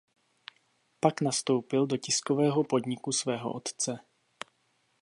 [0.99, 3.99] Pak nastoupil do tiskového podniku svého otce.